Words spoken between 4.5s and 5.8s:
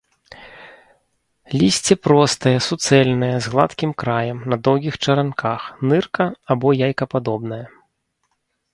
на доўгіх чаранках,